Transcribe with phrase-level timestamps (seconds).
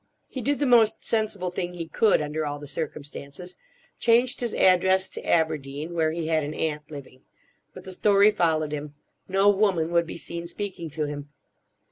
[0.27, 3.55] He did the most sensible thing he could, under all the circumstances;
[3.99, 7.21] changed his address to Aberdeen, where he had an aunt living.
[7.75, 8.95] But the story followed him.
[9.27, 11.29] No woman would be seen speaking to him.